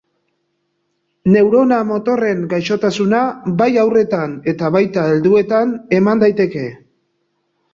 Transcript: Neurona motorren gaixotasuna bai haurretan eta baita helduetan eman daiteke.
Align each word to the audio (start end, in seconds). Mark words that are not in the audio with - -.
Neurona 1.33 1.77
motorren 1.89 2.41
gaixotasuna 2.53 3.19
bai 3.61 3.69
haurretan 3.83 4.33
eta 4.55 4.73
baita 4.77 5.07
helduetan 5.13 5.77
eman 6.01 6.25
daiteke. 6.25 6.65